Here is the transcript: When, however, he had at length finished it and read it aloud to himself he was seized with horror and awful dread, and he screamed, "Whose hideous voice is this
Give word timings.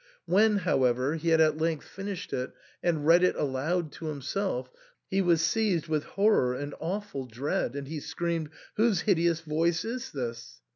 When, 0.25 0.55
however, 0.57 1.13
he 1.13 1.29
had 1.29 1.39
at 1.39 1.59
length 1.59 1.85
finished 1.87 2.33
it 2.33 2.49
and 2.81 3.05
read 3.05 3.23
it 3.23 3.35
aloud 3.35 3.91
to 3.91 4.07
himself 4.07 4.71
he 5.11 5.21
was 5.21 5.43
seized 5.43 5.85
with 5.87 6.05
horror 6.05 6.55
and 6.55 6.73
awful 6.79 7.27
dread, 7.27 7.75
and 7.75 7.87
he 7.87 7.99
screamed, 7.99 8.49
"Whose 8.77 9.01
hideous 9.01 9.41
voice 9.41 9.85
is 9.85 10.11
this 10.11 10.59